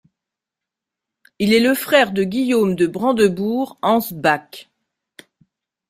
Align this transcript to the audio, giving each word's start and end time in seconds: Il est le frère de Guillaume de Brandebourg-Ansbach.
Il 1.37 1.53
est 1.53 1.59
le 1.59 1.75
frère 1.75 2.11
de 2.11 2.23
Guillaume 2.23 2.73
de 2.73 2.87
Brandebourg-Ansbach. 2.87 4.67